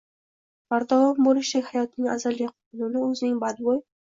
[0.73, 3.81] bardavom bo‘lishdek hayotning azaliy qonuni o‘zining badbo‘y